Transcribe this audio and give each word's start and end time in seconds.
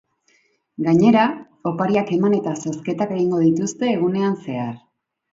Gainera, 0.85 1.25
opariak 1.71 2.09
eman 2.15 2.35
eta 2.37 2.53
zozketak 2.63 3.13
egingo 3.17 3.43
dituzte 3.49 3.91
egunean 3.97 4.39
zehar. 4.47 4.73